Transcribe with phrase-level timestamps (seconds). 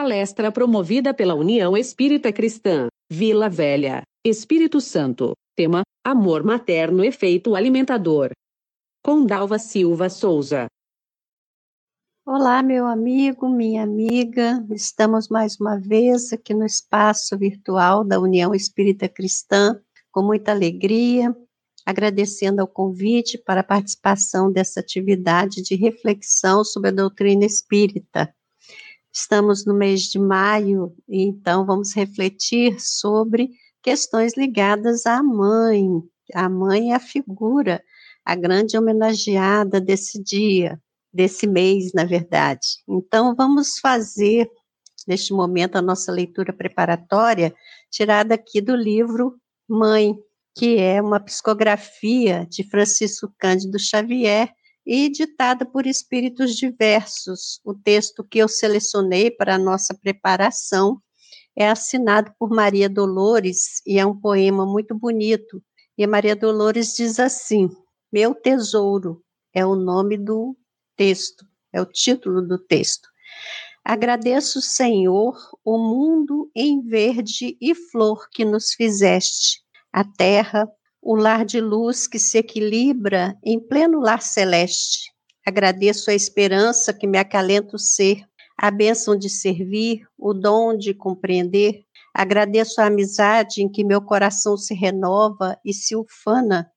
[0.00, 5.32] Palestra promovida pela União Espírita Cristã, Vila Velha, Espírito Santo.
[5.56, 8.30] Tema: Amor materno efeito alimentador.
[9.04, 10.68] Com Dalva Silva Souza.
[12.24, 14.64] Olá, meu amigo, minha amiga.
[14.70, 21.36] Estamos mais uma vez aqui no espaço virtual da União Espírita Cristã, com muita alegria,
[21.84, 28.32] agradecendo ao convite para a participação dessa atividade de reflexão sobre a doutrina espírita.
[29.12, 33.50] Estamos no mês de maio, então vamos refletir sobre
[33.82, 35.86] questões ligadas à mãe.
[36.34, 37.82] A mãe é a figura,
[38.24, 40.78] a grande homenageada desse dia,
[41.12, 42.82] desse mês, na verdade.
[42.86, 44.48] Então, vamos fazer,
[45.06, 47.54] neste momento, a nossa leitura preparatória,
[47.90, 49.34] tirada aqui do livro
[49.66, 50.14] Mãe,
[50.54, 54.50] que é uma psicografia de Francisco Cândido Xavier,
[54.88, 57.60] e ditada por espíritos diversos.
[57.62, 60.98] O texto que eu selecionei para a nossa preparação
[61.54, 65.62] é assinado por Maria Dolores e é um poema muito bonito.
[65.98, 67.68] E Maria Dolores diz assim:
[68.10, 69.22] Meu tesouro
[69.52, 70.56] é o nome do
[70.96, 73.10] texto, é o título do texto.
[73.84, 79.60] Agradeço, Senhor, o mundo em verde e flor que nos fizeste,
[79.92, 80.66] a terra,
[81.10, 85.10] o lar de luz que se equilibra em pleno lar celeste.
[85.46, 88.26] Agradeço a esperança que me acalenta o ser,
[88.58, 91.82] a bênção de servir, o dom de compreender.
[92.12, 96.70] Agradeço a amizade em que meu coração se renova e se ufana,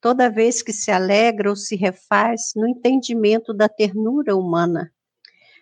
[0.00, 4.90] toda vez que se alegra ou se refaz no entendimento da ternura humana.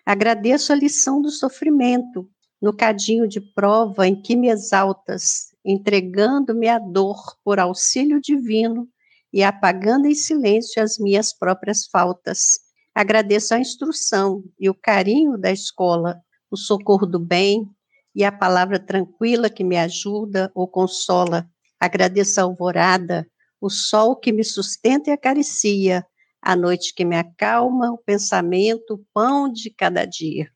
[0.05, 2.25] Agradeço a lição do sofrimento,
[2.61, 8.87] no cadinho de prova em que me exaltas, entregando-me à dor por auxílio divino
[9.31, 12.59] e apagando em silêncio as minhas próprias faltas.
[12.93, 17.67] Agradeço a instrução e o carinho da escola, o socorro do bem
[18.13, 21.49] e a palavra tranquila que me ajuda ou consola.
[21.79, 23.27] Agradeço a alvorada,
[23.59, 26.05] o sol que me sustenta e acaricia,
[26.41, 30.51] a noite que me acalma, o pensamento, o pão de cada dia.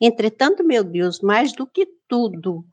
[0.00, 2.64] Entretanto, meu Deus, mais do que tudo,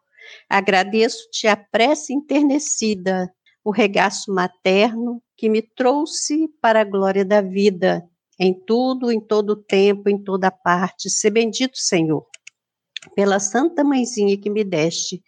[0.50, 3.32] Agradeço-te a prece enternecida,
[3.64, 8.04] o regaço materno que me trouxe para a glória da vida,
[8.40, 11.10] em tudo, em todo tempo, em toda parte.
[11.10, 12.26] Se bendito, Senhor,
[13.16, 15.24] pela Santa Mãezinha que me deste,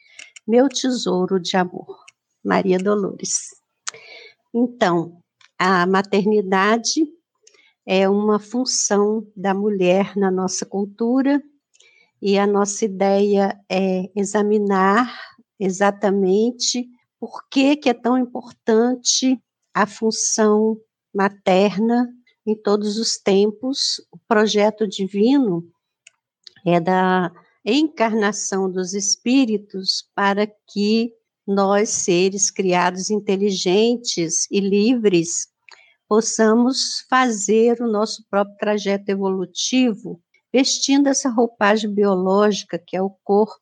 [0.47, 2.09] meu tesouro de amor.
[2.43, 3.49] Maria Dolores.
[4.53, 5.21] Então,
[5.57, 7.05] a maternidade
[7.85, 11.41] é uma função da mulher na nossa cultura
[12.21, 15.13] e a nossa ideia é examinar
[15.59, 16.87] exatamente
[17.19, 19.41] por que, que é tão importante
[19.73, 20.77] a função
[21.13, 22.09] materna
[22.45, 24.01] em todos os tempos.
[24.11, 25.65] O projeto divino
[26.65, 27.31] é da
[27.65, 31.13] encarnação dos espíritos para que
[31.45, 35.47] nós, seres criados inteligentes e livres,
[36.07, 40.21] possamos fazer o nosso próprio trajeto evolutivo
[40.53, 43.59] vestindo essa roupagem biológica que é o corpo.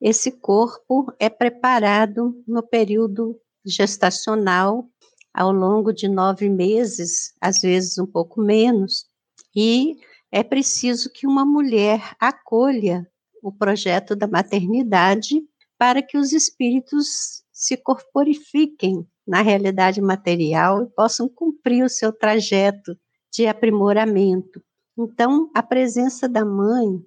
[0.00, 4.88] Esse corpo é preparado no período gestacional,
[5.32, 9.06] ao longo de nove meses, às vezes um pouco menos,
[9.54, 9.96] e
[10.32, 13.06] é preciso que uma mulher acolha
[13.42, 15.42] o projeto da maternidade
[15.78, 22.96] para que os espíritos se corporifiquem na realidade material e possam cumprir o seu trajeto
[23.32, 24.62] de aprimoramento.
[24.98, 27.00] Então, a presença da mãe,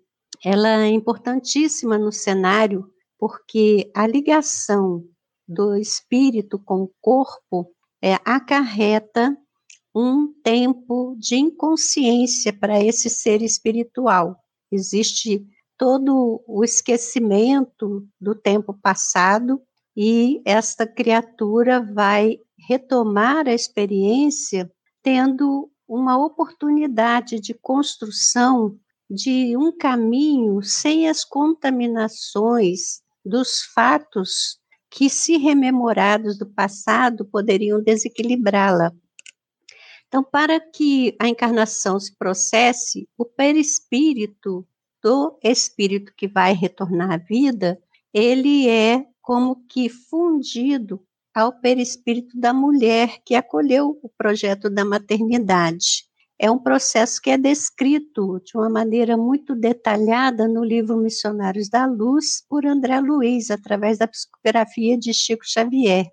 [0.44, 5.04] ela é importantíssima no cenário, porque a ligação
[5.46, 7.70] do espírito com o corpo
[8.02, 9.38] é, acarreta
[9.94, 14.38] um tempo de inconsciência para esse ser espiritual.
[14.72, 15.46] Existe
[15.78, 19.62] todo o esquecimento do tempo passado
[19.98, 24.72] e esta criatura vai retomar a experiência
[25.04, 28.80] tendo uma oportunidade de construção
[29.10, 34.58] de um caminho sem as contaminações dos fatos
[34.90, 38.94] que, se rememorados do passado, poderiam desequilibrá-la.
[40.08, 44.66] Então, para que a encarnação se processe, o perispírito
[45.04, 47.78] do espírito que vai retornar à vida,
[48.14, 56.06] ele é como que fundido ao perispírito da mulher que acolheu o projeto da maternidade.
[56.38, 61.86] É um processo que é descrito de uma maneira muito detalhada no livro Missionários da
[61.86, 66.08] Luz, por André Luiz, através da psicografia de Chico Xavier.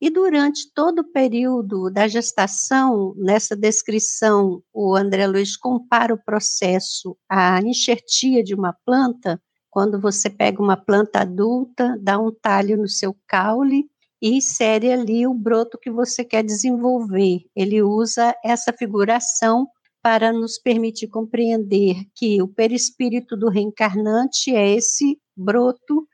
[0.00, 7.18] E durante todo o período da gestação, nessa descrição, o André Luiz compara o processo
[7.28, 12.88] à enxertia de uma planta, quando você pega uma planta adulta, dá um talho no
[12.88, 13.90] seu caule
[14.20, 17.40] e insere ali o broto que você quer desenvolver.
[17.54, 19.66] Ele usa essa figuração
[20.02, 26.06] para nos permitir compreender que o perispírito do reencarnante é esse broto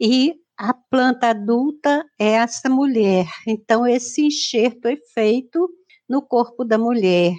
[0.00, 3.26] e a planta adulta é essa mulher.
[3.46, 5.68] Então, esse enxerto é feito
[6.08, 7.32] no corpo da mulher.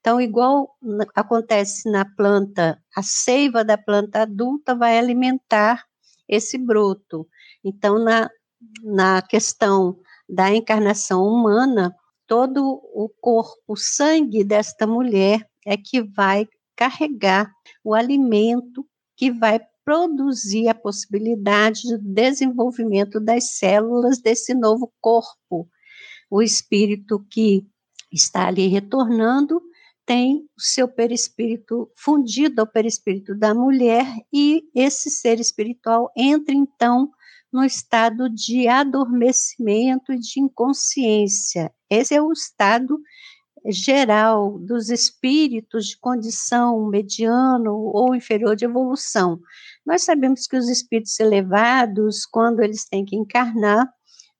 [0.00, 0.74] Então, igual
[1.14, 5.84] acontece na planta, a seiva da planta adulta vai alimentar
[6.28, 7.28] esse broto.
[7.62, 8.28] Então, na,
[8.82, 9.98] na questão
[10.28, 11.94] da encarnação humana,
[12.26, 17.52] todo o corpo, o sangue desta mulher é que vai carregar
[17.84, 18.86] o alimento
[19.16, 25.68] que vai produzir a possibilidade de desenvolvimento das células desse novo corpo.
[26.30, 27.66] O espírito que
[28.12, 29.60] está ali retornando
[30.06, 37.10] tem o seu perispírito fundido ao perispírito da mulher e esse ser espiritual entra então
[37.52, 41.72] no estado de adormecimento e de inconsciência.
[41.90, 42.98] Esse é o estado
[43.66, 49.40] geral dos espíritos de condição mediano ou inferior de evolução.
[49.86, 53.88] Nós sabemos que os espíritos elevados, quando eles têm que encarnar,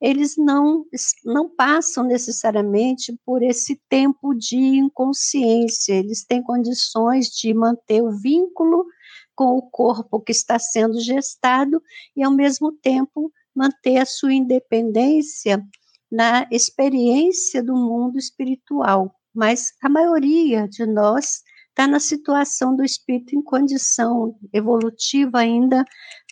[0.01, 0.85] eles não,
[1.25, 8.85] não passam necessariamente por esse tempo de inconsciência, eles têm condições de manter o vínculo
[9.35, 11.83] com o corpo que está sendo gestado
[12.17, 15.63] e, ao mesmo tempo, manter a sua independência
[16.11, 19.15] na experiência do mundo espiritual.
[19.35, 25.85] Mas a maioria de nós está na situação do espírito em condição evolutiva ainda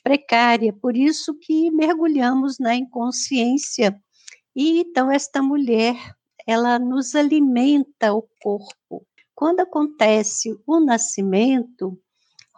[0.03, 3.99] precária, por isso que mergulhamos na inconsciência.
[4.55, 5.97] E então esta mulher,
[6.47, 9.07] ela nos alimenta o corpo.
[9.35, 11.99] Quando acontece o nascimento,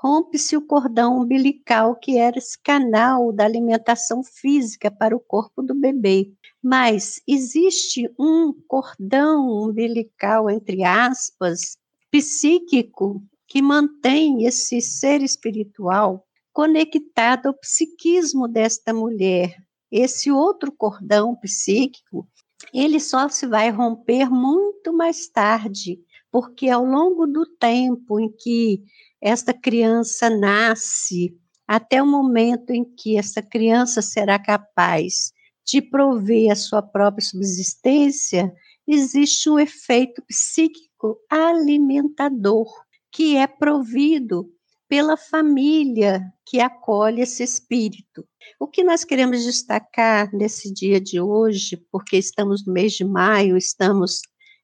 [0.03, 5.77] rompe-se o cordão umbilical, que era esse canal da alimentação física para o corpo do
[5.77, 6.33] bebê.
[6.61, 11.77] Mas existe um cordão umbilical, entre aspas,
[12.11, 19.55] psíquico, que mantém esse ser espiritual conectado ao psiquismo desta mulher.
[19.91, 22.27] Esse outro cordão psíquico,
[22.75, 26.01] ele só se vai romper muito mais tarde,
[26.31, 28.83] porque ao longo do tempo em que
[29.23, 35.33] esta criança nasce, até o momento em que essa criança será capaz
[35.65, 38.53] de prover a sua própria subsistência,
[38.87, 42.67] existe um efeito psíquico alimentador
[43.13, 44.51] que é provido
[44.89, 48.27] pela família que acolhe esse espírito.
[48.59, 53.57] O que nós queremos destacar nesse dia de hoje, porque estamos no mês de maio,
[53.57, 54.21] estamos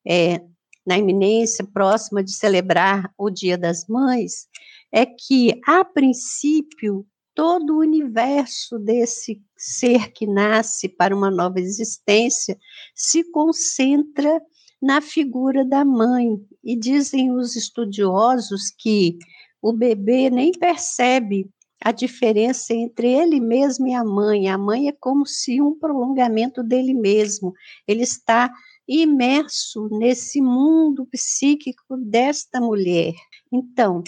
[0.06, 0.42] é,
[0.88, 4.48] na iminência próxima de celebrar o Dia das Mães,
[4.90, 12.58] é que, a princípio, todo o universo desse ser que nasce para uma nova existência
[12.94, 14.40] se concentra
[14.80, 16.40] na figura da mãe.
[16.64, 19.18] E dizem os estudiosos que
[19.60, 21.50] o bebê nem percebe
[21.84, 24.48] a diferença entre ele mesmo e a mãe.
[24.48, 27.52] A mãe é como se um prolongamento dele mesmo.
[27.86, 28.50] Ele está
[28.88, 33.12] imerso nesse mundo psíquico desta mulher.
[33.52, 34.02] Então,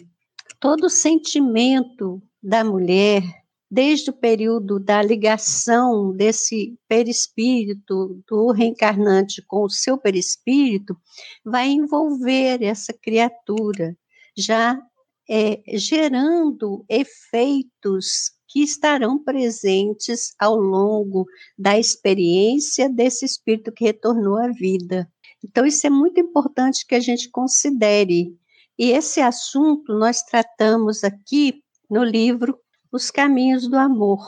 [0.59, 3.23] todo sentimento da mulher,
[3.71, 10.97] desde o período da ligação desse perispírito do reencarnante com o seu perispírito,
[11.45, 13.97] vai envolver essa criatura,
[14.37, 14.81] já
[15.28, 21.25] é, gerando efeitos que estarão presentes ao longo
[21.57, 25.09] da experiência desse espírito que retornou à vida.
[25.42, 28.37] Então, isso é muito importante que a gente considere.
[28.76, 32.59] E esse assunto nós tratamos aqui no livro
[32.90, 34.19] Os Caminhos do Amor.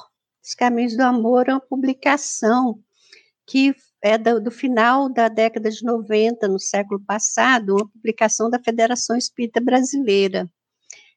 [0.43, 2.79] Os Caminhos do Amor é uma publicação
[3.45, 8.61] que é do, do, final da década de 90, no século passado, uma publicação da
[8.62, 10.49] Federação Espírita Brasileira.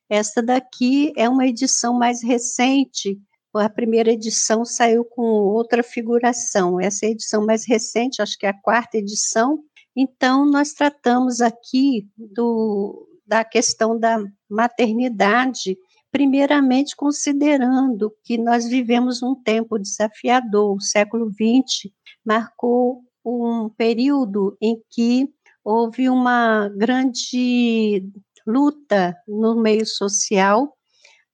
[0.09, 3.19] Esta daqui é uma edição mais recente,
[3.53, 8.45] a primeira edição saiu com outra figuração, essa é a edição mais recente, acho que
[8.45, 9.63] é a quarta edição.
[9.95, 15.77] Então, nós tratamos aqui do, da questão da maternidade,
[16.11, 21.91] primeiramente considerando que nós vivemos um tempo desafiador, o século XX
[22.25, 25.27] marcou um período em que
[25.63, 28.07] houve uma grande
[28.45, 30.75] luta no meio social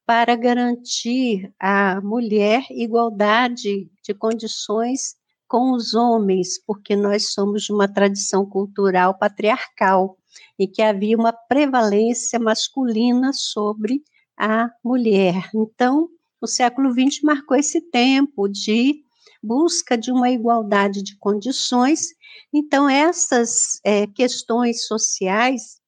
[0.06, 5.16] para garantir à mulher igualdade de condições
[5.48, 10.18] com os homens, porque nós somos de uma tradição cultural patriarcal
[10.58, 14.02] e que havia uma prevalência masculina sobre
[14.38, 15.50] a mulher.
[15.54, 16.08] Então,
[16.40, 19.04] o século XX marcou esse tempo de
[19.44, 22.08] busca de uma igualdade de condições.
[22.54, 25.81] Então, essas é, questões sociais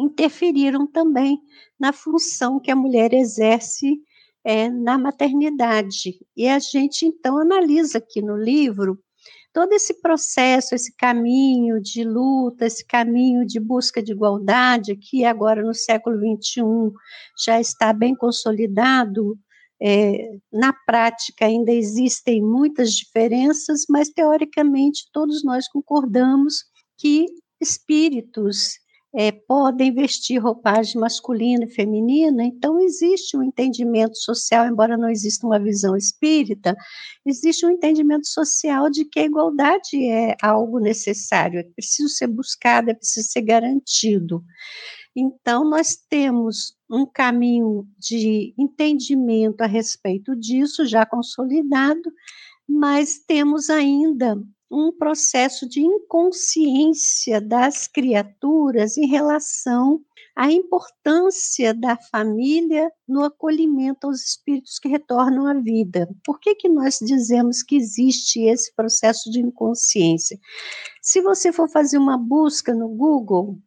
[0.00, 1.38] interferiram também
[1.78, 4.00] na função que a mulher exerce
[4.44, 6.18] é, na maternidade.
[6.36, 8.98] E a gente, então, analisa aqui no livro
[9.52, 15.62] todo esse processo, esse caminho de luta, esse caminho de busca de igualdade, que agora
[15.62, 16.62] no século XXI
[17.44, 19.36] já está bem consolidado,
[19.82, 26.64] é, na prática ainda existem muitas diferenças, mas teoricamente todos nós concordamos
[26.98, 27.26] que
[27.60, 28.78] espíritos
[29.12, 35.46] é, podem vestir roupagem masculina e feminina, então existe um entendimento social, embora não exista
[35.46, 36.76] uma visão espírita,
[37.26, 42.90] existe um entendimento social de que a igualdade é algo necessário, é preciso ser buscado,
[42.90, 44.44] é preciso ser garantido.
[45.14, 52.12] Então, nós temos um caminho de entendimento a respeito disso, já consolidado,
[52.68, 54.40] mas temos ainda
[54.70, 60.00] um processo de inconsciência das criaturas em relação
[60.36, 66.08] à importância da família no acolhimento aos espíritos que retornam à vida.
[66.24, 70.38] Por que, que nós dizemos que existe esse processo de inconsciência?
[71.02, 73.58] Se você for fazer uma busca no Google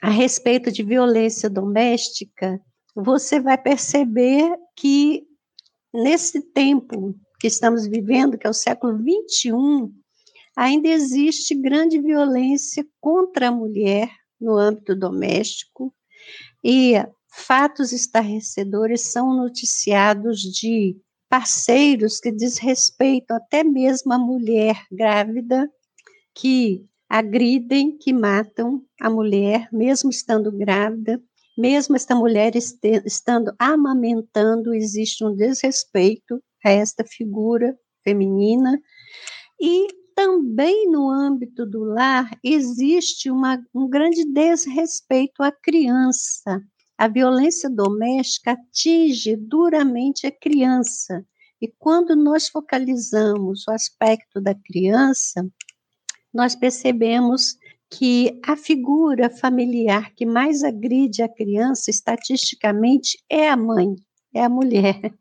[0.00, 2.60] a respeito de violência doméstica,
[2.96, 5.26] você vai perceber que
[5.92, 9.92] nesse tempo que estamos vivendo, que é o século 21,
[10.58, 14.10] ainda existe grande violência contra a mulher
[14.40, 15.94] no âmbito doméstico
[16.64, 16.94] e
[17.30, 20.96] fatos estarrecedores são noticiados de
[21.28, 25.70] parceiros que desrespeitam até mesmo a mulher grávida,
[26.34, 31.22] que agridem, que matam a mulher, mesmo estando grávida,
[31.56, 38.80] mesmo esta mulher estando amamentando, existe um desrespeito a esta figura feminina.
[39.60, 46.60] E também no âmbito do lar existe uma, um grande desrespeito à criança.
[46.98, 51.24] A violência doméstica atinge duramente a criança.
[51.62, 55.48] E quando nós focalizamos o aspecto da criança,
[56.34, 57.56] nós percebemos
[57.88, 63.94] que a figura familiar que mais agride a criança, estatisticamente, é a mãe,
[64.34, 65.14] é a mulher.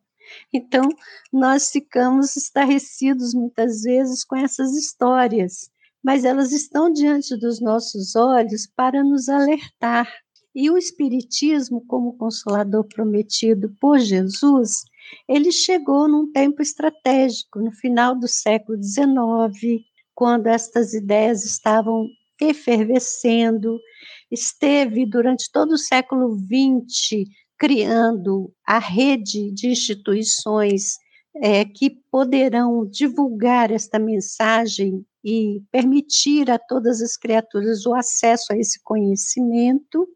[0.54, 0.88] Então,
[1.32, 5.70] nós ficamos estarrecidos muitas vezes com essas histórias,
[6.04, 10.08] mas elas estão diante dos nossos olhos para nos alertar.
[10.56, 14.84] E o Espiritismo, como consolador prometido por Jesus,
[15.28, 22.08] ele chegou num tempo estratégico, no final do século XIX, quando estas ideias estavam
[22.42, 23.80] efervescendo,
[24.32, 30.98] esteve durante todo o século XX criando a rede de instituições
[31.36, 38.58] é, que poderão divulgar esta mensagem e permitir a todas as criaturas o acesso a
[38.58, 40.08] esse conhecimento.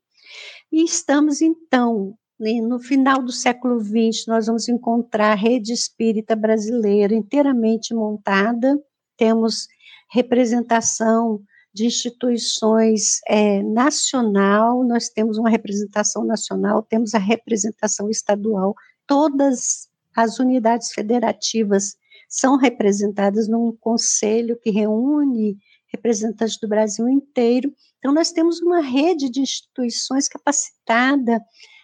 [0.72, 6.36] E estamos, então, né, no final do século XX, nós vamos encontrar a rede espírita
[6.36, 8.80] brasileira inteiramente montada,
[9.18, 9.68] temos
[10.12, 11.42] representação
[11.74, 18.76] de instituições é, nacional, nós temos uma representação nacional, temos a representação estadual,
[19.08, 21.96] todas as unidades federativas
[22.28, 27.74] são representadas num conselho que reúne representantes do Brasil inteiro.
[28.00, 31.42] Então, nós temos uma rede de instituições capacitada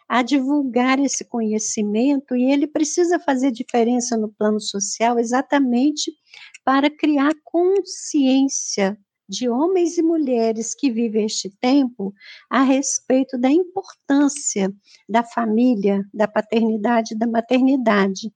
[0.07, 6.13] a divulgar esse conhecimento e ele precisa fazer diferença no plano social exatamente
[6.63, 12.13] para criar consciência de homens e mulheres que vivem este tempo
[12.49, 14.73] a respeito da importância
[15.07, 18.31] da família, da paternidade e da maternidade.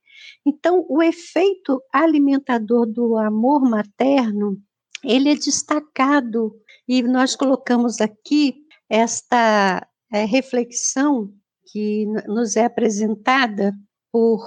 [0.45, 4.57] Então, o efeito alimentador do amor materno,
[5.03, 6.53] ele é destacado
[6.87, 8.55] e nós colocamos aqui
[8.89, 11.33] esta é, reflexão
[11.71, 13.73] que nos é apresentada
[14.11, 14.41] por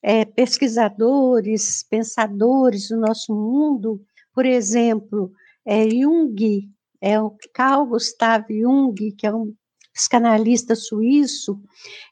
[0.00, 4.00] é, pesquisadores, pensadores do nosso mundo,
[4.32, 5.32] por exemplo,
[5.68, 6.66] é, Jung,
[6.98, 9.54] é o Carl Gustav Jung, que é um
[9.92, 11.60] psicanalista suíço,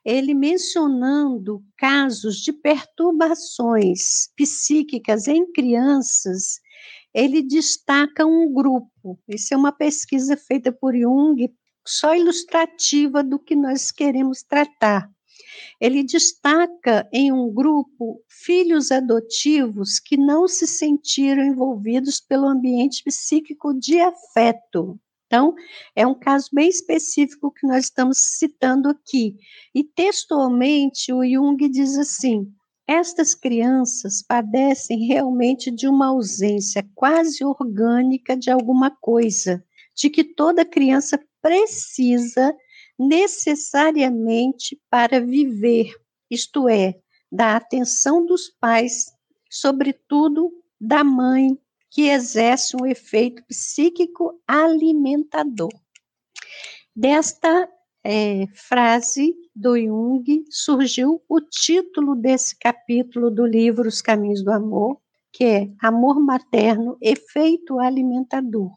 [0.04, 6.60] ele mencionando casos de perturbações psíquicas em crianças,
[7.14, 9.18] ele destaca um grupo.
[9.26, 11.50] Isso é uma pesquisa feita por Jung,
[11.86, 15.10] só ilustrativa do que nós queremos tratar.
[15.80, 23.74] Ele destaca em um grupo filhos adotivos que não se sentiram envolvidos pelo ambiente psíquico
[23.74, 24.98] de afeto.
[25.26, 25.54] Então,
[25.94, 29.36] é um caso bem específico que nós estamos citando aqui.
[29.74, 32.46] E textualmente, o Jung diz assim:
[32.86, 39.64] estas crianças padecem realmente de uma ausência quase orgânica de alguma coisa,
[39.94, 42.54] de que toda criança precisa
[42.98, 45.94] necessariamente para viver,
[46.30, 46.94] isto é,
[47.30, 49.12] da atenção dos pais,
[49.50, 51.58] sobretudo da mãe,
[51.90, 55.72] que exerce um efeito psíquico alimentador.
[56.94, 57.68] Desta
[58.04, 65.00] é, frase do Jung surgiu o título desse capítulo do livro Os Caminhos do Amor,
[65.32, 68.70] que é Amor Materno, Efeito Alimentador.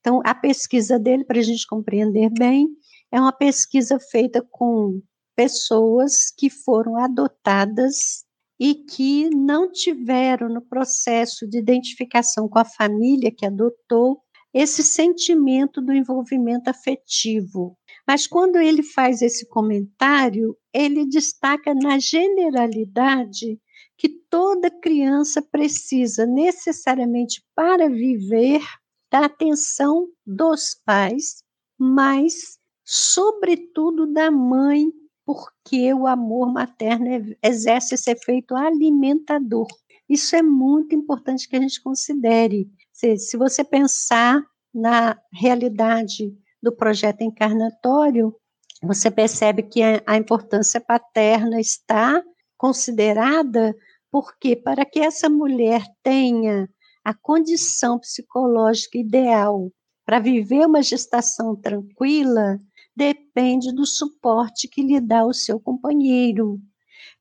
[0.00, 2.68] Então, a pesquisa dele, para a gente compreender bem,
[3.10, 5.00] é uma pesquisa feita com
[5.36, 8.24] pessoas que foram adotadas
[8.60, 14.20] e que não tiveram no processo de identificação com a família que adotou
[14.52, 17.78] esse sentimento do envolvimento afetivo.
[18.06, 23.60] Mas quando ele faz esse comentário, ele destaca na generalidade
[23.96, 28.62] que toda criança precisa necessariamente para viver
[29.10, 31.42] da atenção dos pais,
[31.78, 32.57] mas
[32.90, 34.90] sobretudo da mãe,
[35.26, 39.66] porque o amor materno exerce esse efeito alimentador.
[40.08, 42.66] Isso é muito importante que a gente considere.
[42.90, 44.42] Se, se você pensar
[44.72, 48.34] na realidade do projeto encarnatório,
[48.82, 52.24] você percebe que a, a importância paterna está
[52.56, 53.76] considerada
[54.10, 56.66] porque para que essa mulher tenha
[57.04, 59.70] a condição psicológica ideal
[60.06, 62.58] para viver uma gestação tranquila,
[62.98, 66.60] depende do suporte que lhe dá o seu companheiro.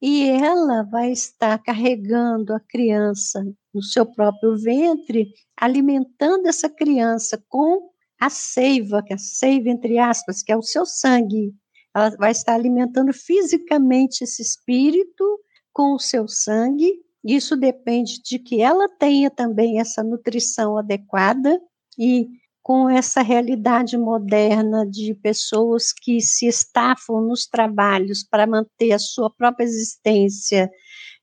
[0.02, 7.92] E ela vai estar carregando a criança no seu próprio ventre, alimentando essa criança com
[8.20, 11.54] a seiva, que é a seiva entre aspas, que é o seu sangue.
[11.96, 15.24] Ela vai estar alimentando fisicamente esse espírito
[15.72, 16.92] com o seu sangue.
[17.24, 21.60] Isso depende de que ela tenha também essa nutrição adequada
[21.98, 22.28] e
[22.68, 29.30] com essa realidade moderna de pessoas que se estafam nos trabalhos para manter a sua
[29.30, 30.70] própria existência,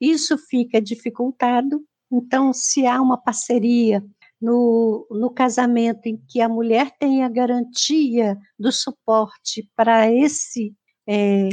[0.01, 1.85] isso fica dificultado.
[2.11, 4.03] Então, se há uma parceria
[4.41, 10.75] no, no casamento em que a mulher tem a garantia do suporte para esse
[11.07, 11.51] é,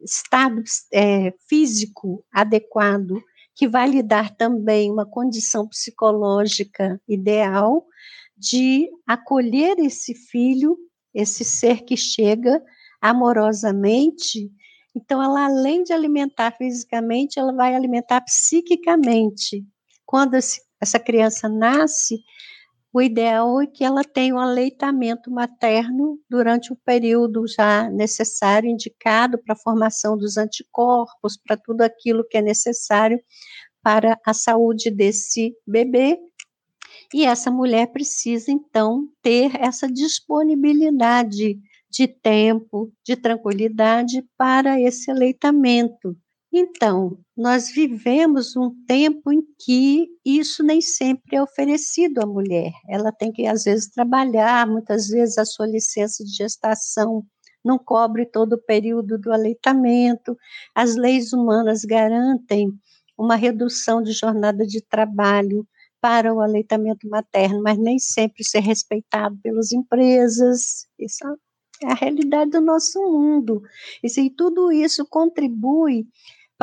[0.00, 3.22] estado é, físico adequado,
[3.54, 7.86] que vai lhe dar também uma condição psicológica ideal
[8.36, 10.76] de acolher esse filho,
[11.14, 12.62] esse ser que chega
[13.00, 14.50] amorosamente.
[14.94, 19.64] Então, ela, além de alimentar fisicamente, ela vai alimentar psiquicamente.
[20.04, 22.22] Quando esse essa criança nasce,
[22.94, 29.36] o ideal é que ela tenha um aleitamento materno durante o período já necessário, indicado
[29.36, 33.20] para a formação dos anticorpos, para tudo aquilo que é necessário
[33.82, 36.16] para a saúde desse bebê.
[37.12, 41.58] E essa mulher precisa, então, ter essa disponibilidade
[41.90, 46.16] de tempo, de tranquilidade para esse aleitamento.
[46.56, 52.70] Então, nós vivemos um tempo em que isso nem sempre é oferecido à mulher.
[52.88, 57.26] Ela tem que, às vezes, trabalhar, muitas vezes a sua licença de gestação
[57.64, 60.36] não cobre todo o período do aleitamento.
[60.72, 62.68] As leis humanas garantem
[63.18, 65.66] uma redução de jornada de trabalho
[66.00, 70.86] para o aleitamento materno, mas nem sempre isso é respeitado pelas empresas.
[71.00, 71.26] Isso
[71.82, 73.60] é a realidade do nosso mundo.
[74.04, 76.06] E tudo isso contribui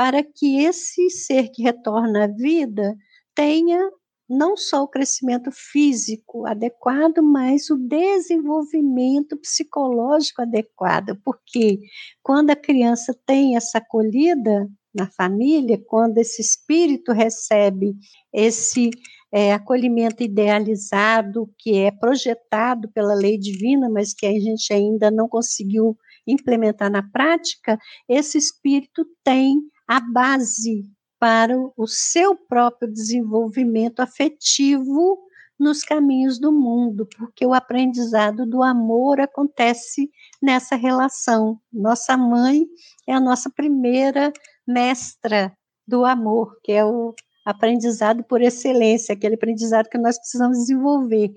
[0.02, 2.98] para que esse ser que retorna à vida
[3.36, 3.80] tenha
[4.28, 11.78] não só o crescimento físico adequado, mas o desenvolvimento psicológico adequado, porque
[12.24, 17.94] quando a criança tem essa acolhida na família, quando esse espírito recebe
[18.34, 18.90] esse
[19.32, 25.30] é, acolhimento idealizado, que é projetado pela lei divina, mas que a gente ainda não
[25.30, 27.78] conseguiu implementar na prática,
[28.10, 29.60] esse espírito tem
[29.92, 35.20] a base para o seu próprio desenvolvimento afetivo
[35.60, 40.10] nos caminhos do mundo, porque o aprendizado do amor acontece
[40.42, 41.60] nessa relação.
[41.74, 42.66] Nossa mãe
[43.06, 44.32] é a nossa primeira
[44.66, 45.52] mestra
[45.86, 47.14] do amor, que é o
[47.46, 51.34] aprendizado por excelência, aquele aprendizado que nós precisamos desenvolver.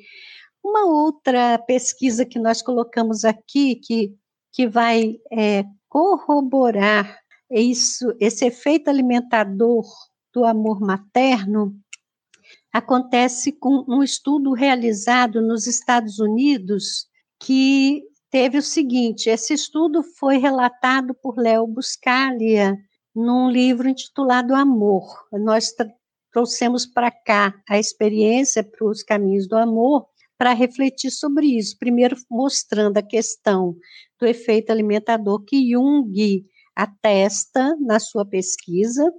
[0.62, 4.14] Uma outra pesquisa que nós colocamos aqui, que,
[4.52, 7.23] que vai é, corroborar
[7.60, 9.84] isso, esse efeito alimentador
[10.32, 11.74] do amor materno
[12.72, 17.06] acontece com um estudo realizado nos Estados Unidos
[17.38, 22.76] que teve o seguinte: esse estudo foi relatado por Léo Buscaglia
[23.14, 25.04] num livro intitulado Amor.
[25.32, 25.72] Nós
[26.32, 31.78] trouxemos para cá a experiência para os caminhos do amor para refletir sobre isso.
[31.78, 33.76] Primeiro, mostrando a questão
[34.18, 39.12] do efeito alimentador que Jung atesta na sua pesquisa,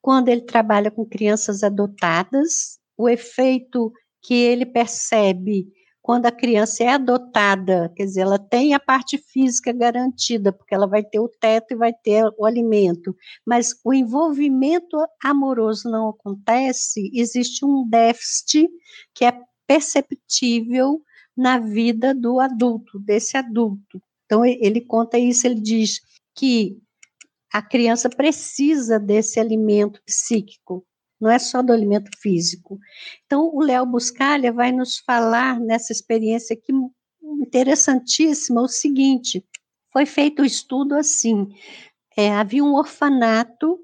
[0.00, 5.66] quando ele trabalha com crianças adotadas, o efeito que ele percebe
[6.04, 10.86] quando a criança é adotada, quer dizer, ela tem a parte física garantida, porque ela
[10.86, 17.10] vai ter o teto e vai ter o alimento, mas o envolvimento amoroso não acontece,
[17.14, 18.68] existe um déficit
[19.14, 19.32] que é
[19.66, 21.00] perceptível
[21.34, 23.98] na vida do adulto, desse adulto.
[24.26, 26.02] Então, ele conta isso, ele diz
[26.34, 26.78] que
[27.52, 30.84] a criança precisa desse alimento psíquico,
[31.20, 32.78] não é só do alimento físico.
[33.24, 36.72] Então, o Léo Buscalha vai nos falar nessa experiência aqui
[37.22, 39.44] interessantíssima o seguinte:
[39.92, 41.48] foi feito o um estudo assim,
[42.16, 43.78] é, havia um orfanato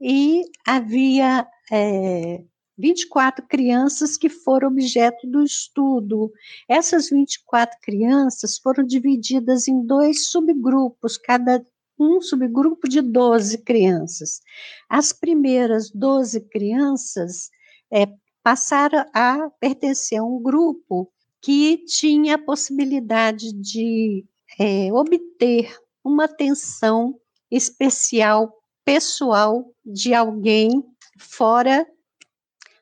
[0.00, 2.42] e havia é,
[2.78, 6.32] 24 crianças que foram objeto do estudo.
[6.66, 11.64] Essas 24 crianças foram divididas em dois subgrupos, cada
[12.00, 14.40] um subgrupo de 12 crianças.
[14.88, 17.50] As primeiras 12 crianças
[17.92, 18.06] é,
[18.42, 24.24] passaram a pertencer a um grupo que tinha a possibilidade de
[24.58, 27.18] é, obter uma atenção
[27.50, 30.82] especial, pessoal, de alguém
[31.18, 31.86] fora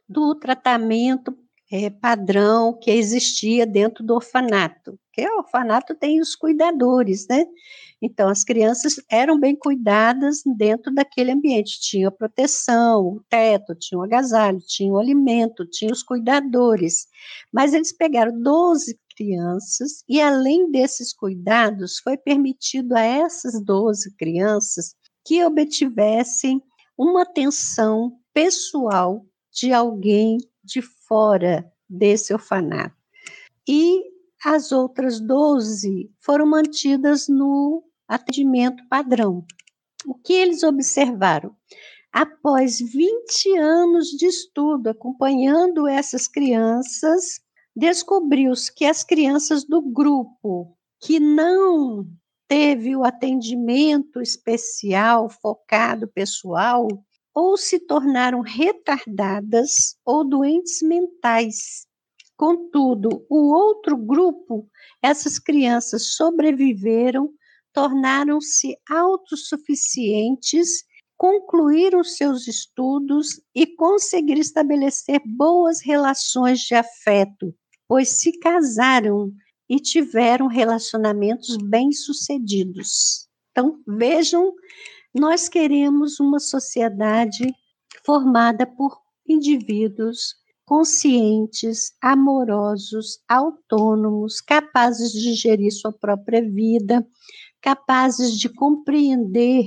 [0.08, 1.36] do tratamento
[1.70, 4.98] é, padrão que existia dentro do orfanato.
[5.04, 7.44] Porque o orfanato tem os cuidadores, né?
[8.00, 11.80] Então, as crianças eram bem cuidadas dentro daquele ambiente.
[11.80, 17.06] Tinha proteção, o teto, tinha o agasalho, tinha o alimento, tinha os cuidadores.
[17.52, 24.94] Mas eles pegaram 12 crianças e, além desses cuidados, foi permitido a essas 12 crianças
[25.24, 26.62] que obtivessem
[26.96, 32.94] uma atenção pessoal de alguém de fora desse orfanato.
[33.68, 34.04] E
[34.44, 39.44] as outras 12 foram mantidas no atendimento padrão.
[40.06, 41.54] O que eles observaram?
[42.12, 47.40] Após 20 anos de estudo acompanhando essas crianças,
[47.76, 52.08] descobriu-se que as crianças do grupo que não
[52.48, 56.88] teve o atendimento especial, focado pessoal,
[57.34, 61.86] ou se tornaram retardadas ou doentes mentais.
[62.36, 64.66] Contudo, o outro grupo,
[65.02, 67.30] essas crianças sobreviveram
[67.72, 70.84] tornaram-se autossuficientes,
[71.16, 77.54] concluíram seus estudos e conseguiram estabelecer boas relações de afeto,
[77.88, 79.32] pois se casaram
[79.68, 83.28] e tiveram relacionamentos bem-sucedidos.
[83.50, 84.54] Então, vejam,
[85.14, 87.52] nós queremos uma sociedade
[88.04, 97.06] formada por indivíduos conscientes, amorosos, autônomos, capazes de gerir sua própria vida,
[97.60, 99.66] capazes de compreender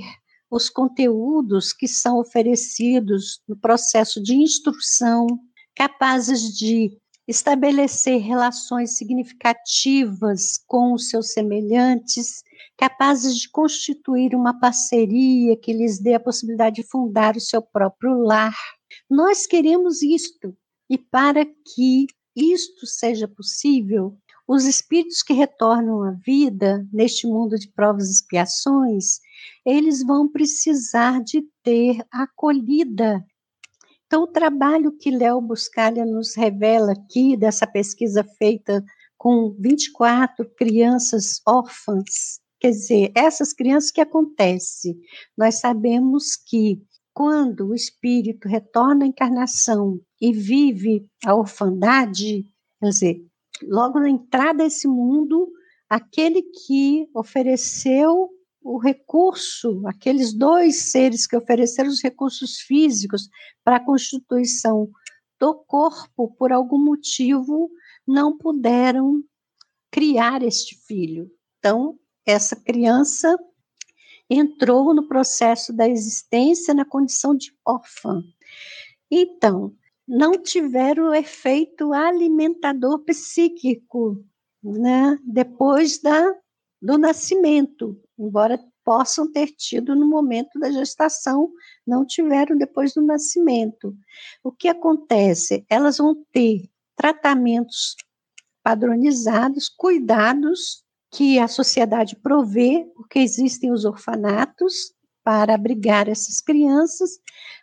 [0.50, 5.26] os conteúdos que são oferecidos no processo de instrução,
[5.74, 12.42] capazes de estabelecer relações significativas com os seus semelhantes,
[12.76, 18.18] capazes de constituir uma parceria que lhes dê a possibilidade de fundar o seu próprio
[18.18, 18.56] lar.
[19.08, 20.54] Nós queremos isto,
[20.90, 24.18] e para que isto seja possível,
[24.52, 29.18] os espíritos que retornam à vida neste mundo de provas e expiações,
[29.64, 33.24] eles vão precisar de ter acolhida.
[34.06, 38.84] Então, o trabalho que Léo Buscalha nos revela aqui, dessa pesquisa feita
[39.16, 44.98] com 24 crianças órfãs, quer dizer, essas crianças que acontece,
[45.34, 46.82] nós sabemos que
[47.14, 52.44] quando o espírito retorna à encarnação e vive a orfandade,
[52.78, 53.31] quer dizer,
[53.64, 55.50] logo na entrada desse mundo,
[55.88, 58.30] aquele que ofereceu
[58.62, 63.28] o recurso, aqueles dois seres que ofereceram os recursos físicos
[63.64, 64.88] para a constituição
[65.38, 67.70] do corpo, por algum motivo,
[68.06, 69.22] não puderam
[69.90, 71.30] criar este filho.
[71.58, 73.36] Então, essa criança
[74.30, 78.22] entrou no processo da existência na condição de órfã.
[79.10, 79.74] Então,
[80.06, 84.24] não tiveram o efeito alimentador psíquico,
[84.62, 86.34] né, depois da,
[86.80, 91.50] do nascimento, embora possam ter tido no momento da gestação,
[91.86, 93.96] não tiveram depois do nascimento.
[94.42, 95.64] O que acontece?
[95.68, 97.96] Elas vão ter tratamentos
[98.62, 107.18] padronizados, cuidados que a sociedade provê, porque existem os orfanatos, para abrigar essas crianças,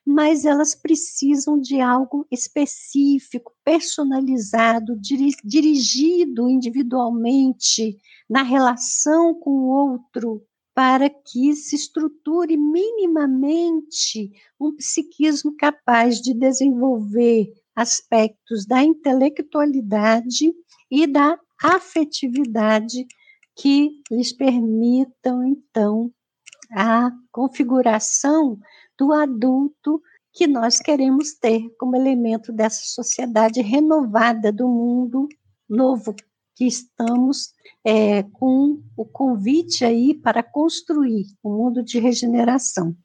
[0.05, 7.97] mas elas precisam de algo específico, personalizado, dirigido individualmente
[8.29, 10.43] na relação com o outro,
[10.73, 20.53] para que se estruture minimamente um psiquismo capaz de desenvolver aspectos da intelectualidade
[20.89, 23.05] e da afetividade
[23.55, 26.11] que lhes permitam, então,
[26.71, 28.60] a configuração
[28.97, 30.01] do adulto
[30.32, 35.27] que nós queremos ter como elemento dessa sociedade renovada do mundo
[35.67, 36.15] novo
[36.55, 37.53] que estamos
[37.86, 42.95] é, com o convite aí para construir um mundo de regeneração.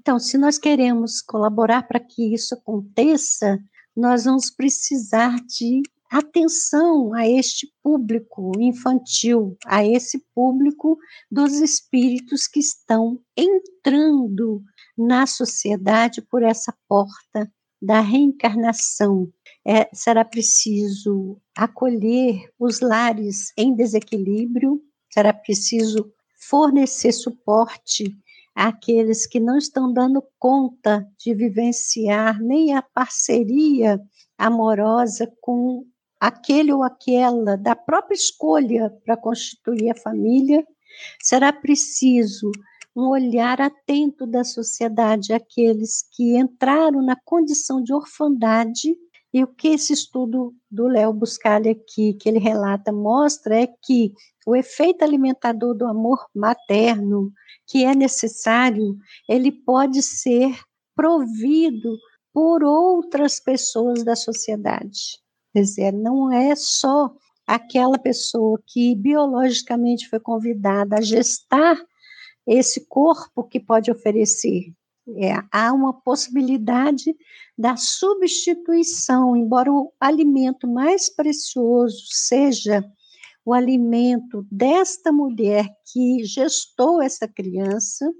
[0.00, 3.58] Então, se nós queremos colaborar para que isso aconteça,
[3.96, 5.82] nós vamos precisar de
[6.14, 10.96] atenção a este público infantil, a esse público
[11.28, 14.62] dos espíritos que estão entrando
[14.96, 19.28] na sociedade por essa porta da reencarnação.
[19.66, 24.80] É, será preciso acolher os lares em desequilíbrio,
[25.12, 26.12] será preciso
[26.48, 28.16] fornecer suporte
[28.54, 34.00] àqueles que não estão dando conta de vivenciar nem a parceria
[34.38, 35.84] amorosa com
[36.24, 40.66] aquele ou aquela da própria escolha para constituir a família,
[41.22, 42.50] será preciso
[42.96, 48.96] um olhar atento da sociedade àqueles que entraram na condição de orfandade.
[49.34, 54.14] E o que esse estudo do Léo Buscali aqui, que ele relata, mostra é que
[54.46, 57.30] o efeito alimentador do amor materno,
[57.66, 58.96] que é necessário,
[59.28, 60.58] ele pode ser
[60.96, 61.98] provido
[62.32, 65.22] por outras pessoas da sociedade.
[65.54, 67.14] Quer dizer, não é só
[67.46, 71.80] aquela pessoa que biologicamente foi convidada a gestar
[72.44, 74.72] esse corpo que pode oferecer.
[75.16, 77.14] É, há uma possibilidade
[77.56, 82.84] da substituição, embora o alimento mais precioso seja
[83.44, 88.10] o alimento desta mulher que gestou essa criança,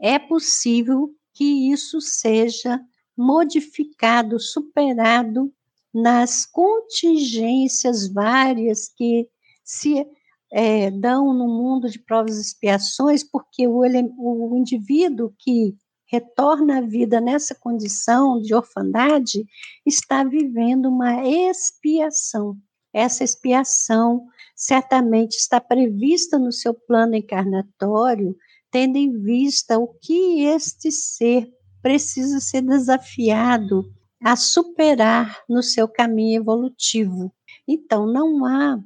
[0.00, 2.80] é possível que isso seja
[3.14, 5.52] modificado, superado
[5.92, 9.28] nas contingências várias que
[9.64, 10.06] se
[10.52, 15.76] é, dão no mundo de provas e expiações, porque o, o indivíduo que
[16.06, 19.44] retorna à vida nessa condição de orfandade
[19.86, 22.56] está vivendo uma expiação.
[22.92, 24.26] Essa expiação
[24.56, 28.36] certamente está prevista no seu plano encarnatório,
[28.72, 31.48] tendo em vista o que este ser
[31.80, 33.84] precisa ser desafiado
[34.22, 37.32] a superar no seu caminho evolutivo.
[37.66, 38.78] Então, não há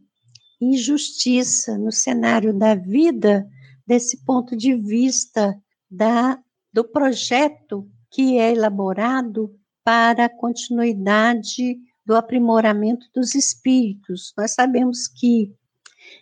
[0.61, 3.47] injustiça no cenário da vida
[3.87, 5.55] desse ponto de vista
[5.91, 6.39] da,
[6.73, 14.33] do projeto que é elaborado para a continuidade do aprimoramento dos espíritos.
[14.37, 15.53] Nós sabemos que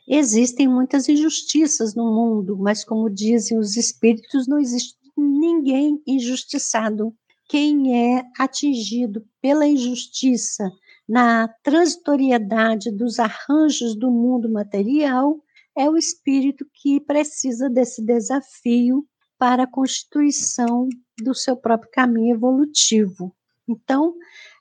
[0.09, 7.15] existem muitas injustiças no mundo, mas como dizem os espíritos, não existe ninguém injustiçado
[7.53, 10.73] quem é atingido pela injustiça
[11.07, 15.39] na transitoriedade dos arranjos do mundo material
[15.77, 19.07] é o espírito que precisa desse desafio
[19.39, 20.89] para a constituição
[21.23, 23.37] do seu próprio caminho evolutivo.
[23.69, 24.15] Então,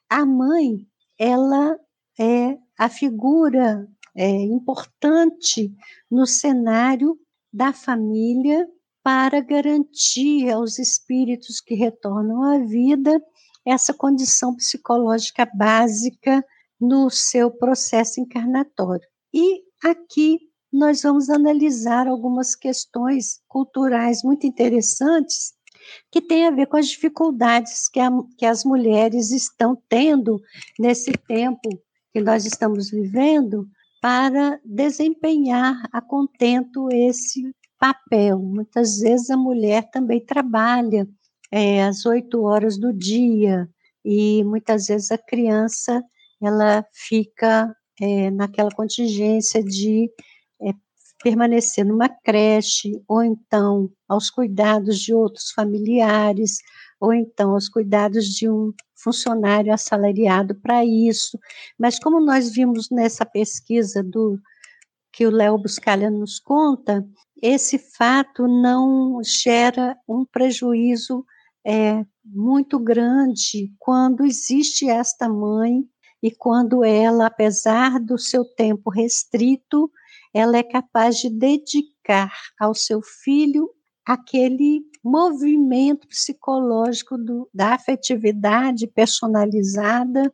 [0.10, 0.86] a mãe,
[1.18, 1.80] ela
[2.20, 5.74] é a figura é, importante
[6.12, 7.18] no cenário
[7.54, 8.68] da família
[9.04, 13.22] para garantir aos espíritos que retornam à vida
[13.66, 16.44] essa condição psicológica básica
[16.80, 19.08] no seu processo encarnatório.
[19.34, 20.40] E aqui
[20.72, 25.54] nós vamos analisar algumas questões culturais muito interessantes
[26.12, 30.40] que têm a ver com as dificuldades que, a, que as mulheres estão tendo
[30.80, 31.70] nesse tempo
[32.14, 33.68] que nós estamos vivendo
[34.02, 38.38] para desempenhar a contento esse papel.
[38.38, 41.08] Muitas vezes a mulher também trabalha
[41.52, 43.68] é, às oito horas do dia
[44.06, 46.04] e muitas vezes a criança
[46.40, 50.12] ela fica é, naquela contingência de
[50.62, 50.74] é,
[51.24, 56.58] permanecer numa creche ou então aos cuidados de outros familiares
[57.00, 61.40] ou então aos cuidados de um funcionário assalariado para isso.
[61.80, 64.40] Mas como nós vimos nessa pesquisa do
[65.12, 67.06] que o Léo Buscalha nos conta,
[67.42, 71.26] esse fato não gera um prejuízo
[71.66, 75.84] é, muito grande quando existe esta mãe
[76.22, 79.92] e quando ela, apesar do seu tempo restrito,
[80.34, 83.70] ela é capaz de dedicar ao seu filho
[84.06, 90.32] aquele movimento psicológico do, da afetividade personalizada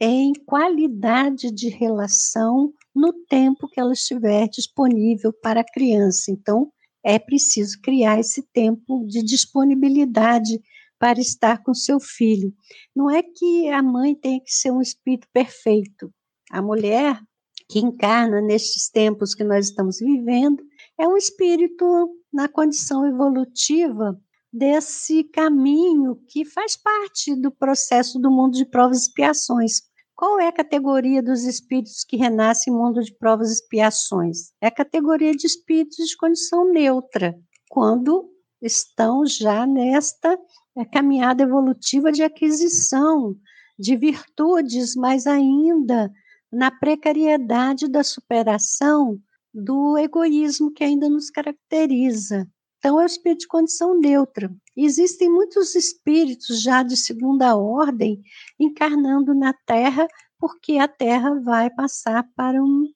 [0.00, 6.30] em qualidade de relação no tempo que ela estiver disponível para a criança.
[6.30, 6.72] Então,
[7.04, 10.60] é preciso criar esse tempo de disponibilidade
[10.98, 12.52] para estar com seu filho.
[12.94, 16.12] Não é que a mãe tenha que ser um espírito perfeito.
[16.50, 17.20] A mulher
[17.68, 20.62] que encarna nestes tempos que nós estamos vivendo
[20.98, 21.84] é um espírito
[22.32, 24.18] na condição evolutiva
[24.52, 29.82] desse caminho que faz parte do processo do mundo de provas e expiações.
[30.18, 34.50] Qual é a categoria dos espíritos que renascem em mundo de provas e expiações?
[34.60, 37.38] É a categoria de espíritos de condição neutra,
[37.70, 38.28] quando
[38.60, 40.36] estão já nesta
[40.76, 43.36] é, caminhada evolutiva de aquisição
[43.78, 46.12] de virtudes, mas ainda
[46.50, 49.20] na precariedade da superação
[49.54, 52.44] do egoísmo que ainda nos caracteriza.
[52.78, 54.50] Então, é o espírito de condição neutra.
[54.76, 58.22] Existem muitos espíritos já de segunda ordem
[58.58, 60.06] encarnando na Terra,
[60.38, 62.86] porque a Terra vai passar para um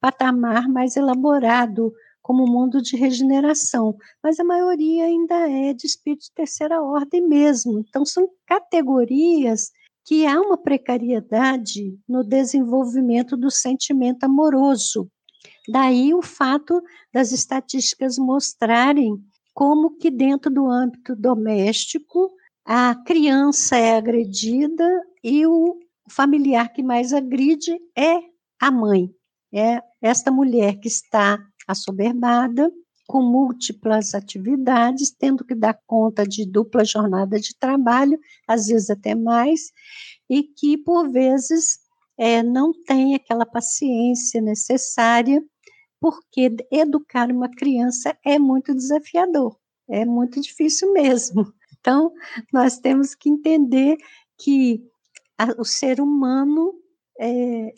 [0.00, 3.96] patamar mais elaborado, como mundo de regeneração.
[4.20, 7.78] Mas a maioria ainda é de espírito de terceira ordem mesmo.
[7.78, 9.70] Então, são categorias
[10.04, 15.08] que há uma precariedade no desenvolvimento do sentimento amoroso.
[15.68, 19.16] Daí o fato das estatísticas mostrarem
[19.52, 22.30] como que dentro do âmbito doméstico
[22.64, 24.86] a criança é agredida
[25.22, 25.78] e o
[26.10, 28.18] familiar que mais agride é
[28.60, 29.10] a mãe.
[29.52, 32.70] É esta mulher que está assoberbada,
[33.06, 39.14] com múltiplas atividades, tendo que dar conta de dupla jornada de trabalho, às vezes até
[39.14, 39.70] mais,
[40.28, 41.78] e que, por vezes,
[42.18, 45.42] é, não tem aquela paciência necessária
[46.00, 49.56] porque educar uma criança é muito desafiador,
[49.88, 51.52] é muito difícil mesmo.
[51.78, 52.12] Então,
[52.52, 53.96] nós temos que entender
[54.36, 54.82] que
[55.38, 56.74] a, o ser humano
[57.16, 57.72] é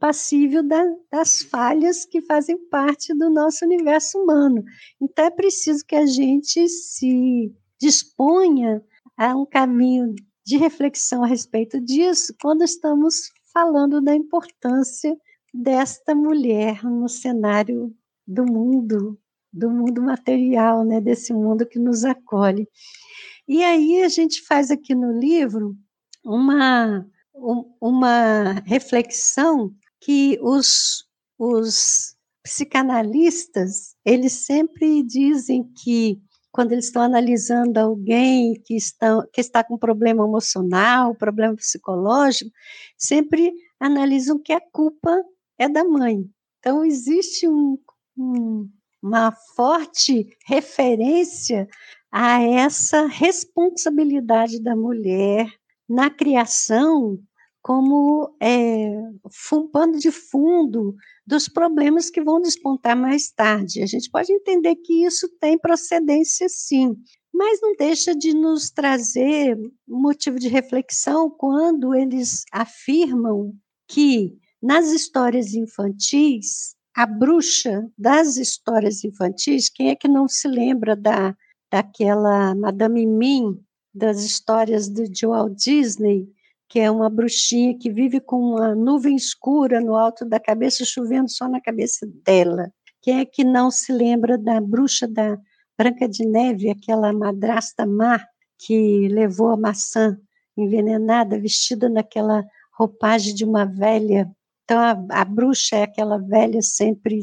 [0.00, 4.64] passível da, das falhas que fazem parte do nosso universo humano.
[5.00, 8.82] Então, é preciso que a gente se disponha
[9.16, 15.16] a um caminho de reflexão a respeito disso quando estamos falando da importância
[15.54, 17.94] desta mulher no cenário
[18.26, 19.16] do mundo,
[19.52, 22.68] do mundo material, né, desse mundo que nos acolhe.
[23.46, 25.76] E aí a gente faz aqui no livro
[26.24, 27.06] uma,
[27.80, 31.04] uma reflexão que os,
[31.38, 39.62] os psicanalistas, eles sempre dizem que quando eles estão analisando alguém que, estão, que está
[39.62, 42.50] com problema emocional, problema psicológico,
[42.96, 45.20] sempre analisam que a culpa
[45.58, 46.24] é da mãe.
[46.58, 47.78] Então, existe um,
[48.16, 48.68] um,
[49.02, 51.68] uma forte referência
[52.10, 55.52] a essa responsabilidade da mulher
[55.88, 57.18] na criação
[57.64, 58.90] como é,
[59.52, 60.94] um pano de fundo
[61.26, 63.82] dos problemas que vão despontar mais tarde.
[63.82, 66.94] A gente pode entender que isso tem procedência, sim,
[67.32, 73.54] mas não deixa de nos trazer motivo de reflexão quando eles afirmam
[73.88, 80.96] que nas histórias infantis, a bruxa das histórias infantis, quem é que não se lembra
[80.96, 81.36] da,
[81.70, 83.62] daquela Madame Mim,
[83.94, 86.26] das histórias de Walt Disney,
[86.66, 91.28] que é uma bruxinha que vive com uma nuvem escura no alto da cabeça, chovendo
[91.28, 92.72] só na cabeça dela.
[93.02, 95.38] Quem é que não se lembra da bruxa da
[95.76, 98.18] Branca de Neve, aquela madrasta má
[98.58, 100.18] que levou a maçã
[100.56, 107.20] envenenada, vestida naquela roupagem de uma velha então, a, a bruxa é aquela velha sempre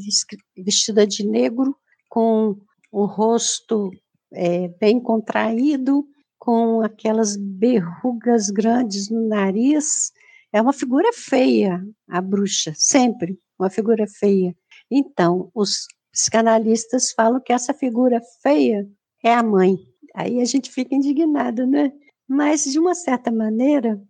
[0.56, 1.76] vestida de negro,
[2.08, 2.56] com
[2.92, 3.90] o rosto
[4.34, 6.06] é, bem contraído,
[6.38, 10.12] com aquelas berrugas grandes no nariz.
[10.54, 14.56] É uma figura feia, a bruxa, sempre uma figura feia.
[14.90, 18.88] Então, os psicanalistas falam que essa figura feia
[19.24, 19.78] é a mãe.
[20.16, 21.92] Aí a gente fica indignado, né?
[22.28, 24.02] Mas, de uma certa maneira,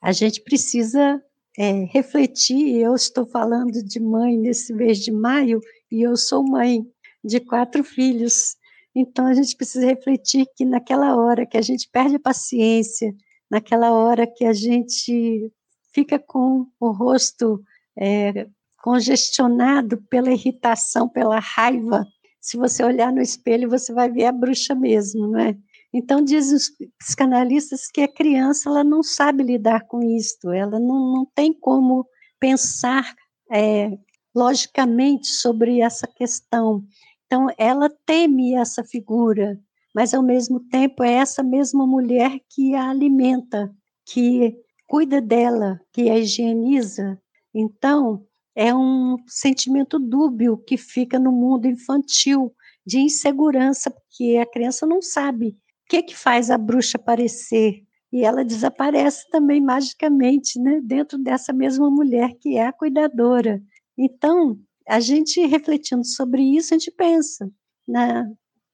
[0.00, 1.22] a gente precisa
[1.58, 2.76] é, refletir.
[2.76, 6.84] Eu estou falando de mãe nesse mês de maio e eu sou mãe
[7.24, 8.56] de quatro filhos.
[8.94, 13.14] Então a gente precisa refletir que naquela hora que a gente perde a paciência,
[13.50, 15.52] naquela hora que a gente
[15.92, 17.62] fica com o rosto
[17.98, 18.46] é,
[18.82, 22.06] congestionado pela irritação, pela raiva,
[22.40, 25.56] se você olhar no espelho, você vai ver a bruxa mesmo, não é?
[25.92, 31.12] Então, dizem os psicanalistas que a criança ela não sabe lidar com isso, ela não,
[31.12, 32.06] não tem como
[32.38, 33.12] pensar
[33.50, 33.90] é,
[34.34, 36.84] logicamente sobre essa questão.
[37.26, 39.58] Então, ela teme essa figura,
[39.92, 43.74] mas ao mesmo tempo é essa mesma mulher que a alimenta,
[44.06, 47.20] que cuida dela, que a higieniza.
[47.52, 48.24] Então,
[48.54, 52.54] é um sentimento dúbio que fica no mundo infantil,
[52.86, 55.56] de insegurança, porque a criança não sabe
[55.90, 57.82] que, que faz a bruxa aparecer.
[58.12, 63.60] E ela desaparece também magicamente, né, dentro dessa mesma mulher que é a cuidadora.
[63.98, 64.56] Então,
[64.88, 67.50] a gente refletindo sobre isso, a gente pensa
[67.86, 68.24] na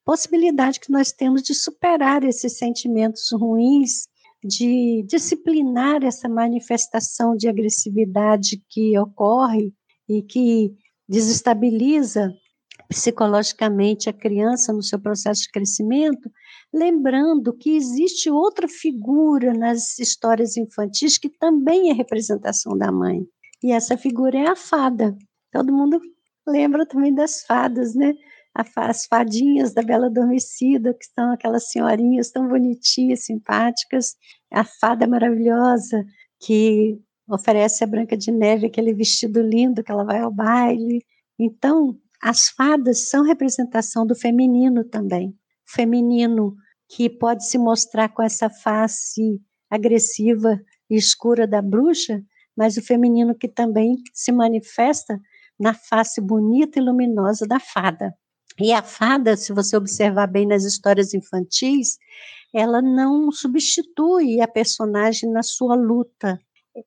[0.05, 4.07] possibilidade que nós temos de superar esses sentimentos ruins,
[4.45, 9.73] de disciplinar essa manifestação de agressividade que ocorre
[10.09, 10.75] e que
[11.09, 12.31] desestabiliza
[12.89, 16.31] psicologicamente a criança no seu processo de crescimento,
[16.73, 23.27] lembrando que existe outra figura nas histórias infantis que também é representação da mãe.
[23.63, 25.17] E essa figura é a fada.
[25.53, 26.01] Todo mundo
[26.47, 28.13] lembra também das fadas, né?
[28.55, 34.15] As fadinhas da Bela Adormecida, que são aquelas senhorinhas tão bonitinhas, simpáticas.
[34.51, 36.05] A fada maravilhosa
[36.41, 41.05] que oferece a Branca de Neve aquele vestido lindo que ela vai ao baile.
[41.39, 45.29] Então, as fadas são representação do feminino também.
[45.31, 46.55] O feminino
[46.89, 49.41] que pode se mostrar com essa face
[49.71, 52.23] agressiva e escura da bruxa,
[52.57, 55.21] mas o feminino que também se manifesta
[55.59, 58.15] na face bonita e luminosa da fada.
[58.59, 61.99] E a fada, se você observar bem nas histórias infantis,
[62.55, 66.39] ela não substitui a personagem na sua luta,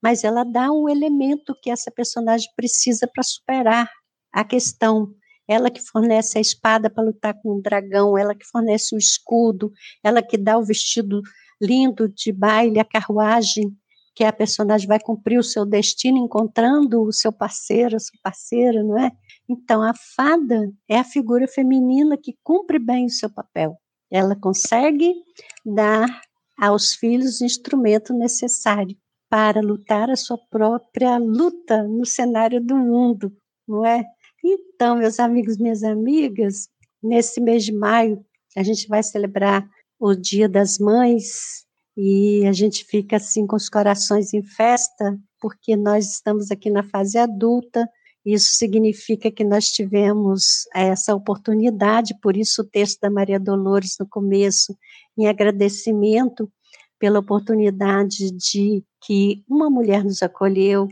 [0.01, 3.89] mas ela dá um elemento que essa personagem precisa para superar
[4.33, 5.13] a questão.
[5.49, 9.71] Ela que fornece a espada para lutar com o dragão, ela que fornece o escudo,
[10.03, 11.21] ela que dá o vestido
[11.59, 13.75] lindo de baile, a carruagem,
[14.15, 18.83] que a personagem vai cumprir o seu destino encontrando o seu parceiro, a sua parceira,
[18.83, 19.11] não é?
[19.49, 23.75] Então, a fada é a figura feminina que cumpre bem o seu papel.
[24.11, 25.13] Ela consegue
[25.65, 26.21] dar
[26.59, 28.95] aos filhos o instrumento necessário
[29.29, 33.31] para lutar a sua própria luta no cenário do mundo,
[33.67, 34.03] não é?
[34.43, 36.69] Então, meus amigos, minhas amigas,
[37.01, 38.23] nesse mês de maio,
[38.55, 39.67] a gente vai celebrar
[39.99, 41.65] o Dia das Mães
[41.97, 46.83] e a gente fica assim com os corações em festa, porque nós estamos aqui na
[46.83, 47.87] fase adulta.
[48.25, 54.07] Isso significa que nós tivemos essa oportunidade, por isso o texto da Maria Dolores no
[54.07, 54.77] começo,
[55.17, 56.49] em agradecimento
[56.97, 60.87] pela oportunidade de que uma mulher nos acolheu,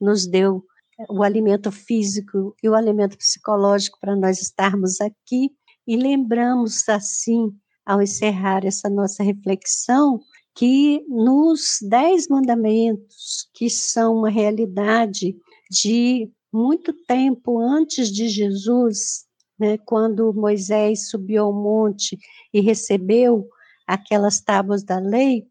[0.00, 0.64] nos deu
[1.08, 5.50] o alimento físico e o alimento psicológico para nós estarmos aqui.
[5.86, 7.50] E lembramos assim,
[7.84, 10.20] ao encerrar essa nossa reflexão,
[10.54, 15.34] que nos dez mandamentos, que são uma realidade
[15.70, 19.24] de muito tempo antes de Jesus,
[19.58, 22.18] né, quando Moisés subiu ao monte
[22.52, 23.48] e recebeu
[23.86, 25.46] aquelas tábuas da lei,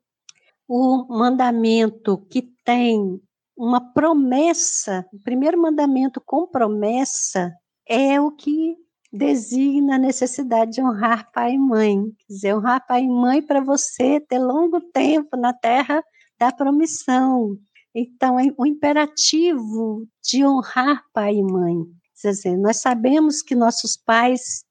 [0.68, 3.20] o mandamento que tem
[3.56, 7.52] uma promessa, o primeiro mandamento com promessa
[7.88, 8.76] é o que
[9.12, 11.98] designa a necessidade de honrar pai e mãe.
[12.20, 16.04] Quer dizer, honrar pai e mãe para você ter longo tempo na terra
[16.40, 17.58] da promissão.
[17.94, 21.76] Então, é o imperativo de honrar pai e mãe.
[22.22, 24.64] Quer dizer, nós sabemos que nossos pais,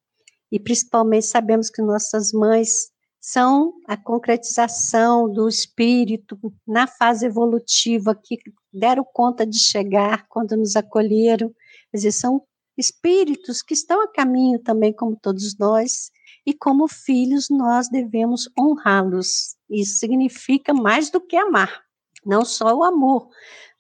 [0.51, 8.39] e principalmente sabemos que nossas mães, são a concretização do espírito na fase evolutiva que
[8.73, 11.49] deram conta de chegar quando nos acolheram.
[11.91, 12.43] Quer dizer, são
[12.77, 16.11] espíritos que estão a caminho também, como todos nós,
[16.47, 19.57] e como filhos nós devemos honrá-los.
[19.68, 21.83] Isso significa mais do que amar,
[22.25, 23.29] não só o amor,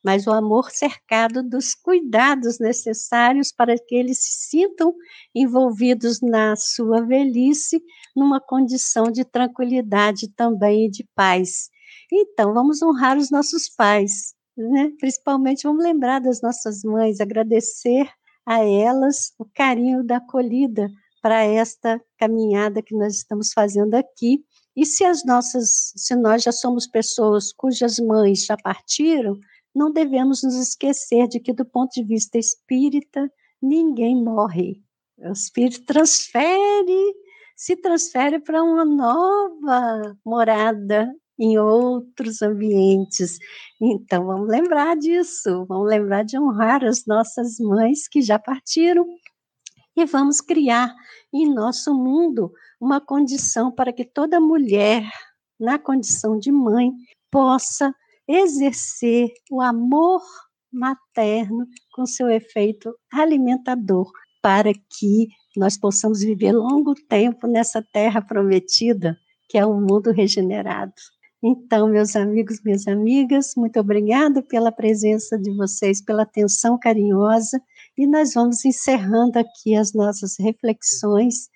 [0.02, 4.94] mas o amor cercado dos cuidados necessários para que eles se sintam
[5.34, 7.82] envolvidos na sua velhice,
[8.16, 11.70] numa condição de tranquilidade também e de paz.
[12.12, 14.34] Então, vamos honrar os nossos pais,
[14.68, 14.92] né?
[14.98, 18.08] principalmente vamos lembrar das nossas mães, agradecer
[18.46, 20.90] a elas o carinho da acolhida
[21.22, 24.44] para esta caminhada que nós estamos fazendo aqui.
[24.74, 29.38] E se as nossas, se nós já somos pessoas cujas mães já partiram,
[29.74, 33.30] não devemos nos esquecer de que do ponto de vista espírita,
[33.62, 34.82] ninguém morre.
[35.18, 37.14] O espírito transfere,
[37.54, 43.38] se transfere para uma nova morada em outros ambientes.
[43.80, 49.06] Então, vamos lembrar disso, vamos lembrar de honrar as nossas mães que já partiram
[49.96, 50.94] e vamos criar
[51.32, 55.10] em nosso mundo uma condição para que toda mulher,
[55.58, 56.92] na condição de mãe,
[57.30, 57.94] possa
[58.28, 60.22] exercer o amor
[60.70, 64.10] materno com seu efeito alimentador,
[64.42, 69.16] para que nós possamos viver longo tempo nessa terra prometida,
[69.48, 70.92] que é um mundo regenerado.
[71.42, 77.62] Então, meus amigos, minhas amigas, muito obrigada pela presença de vocês, pela atenção carinhosa,
[77.96, 81.50] e nós vamos encerrando aqui as nossas reflexões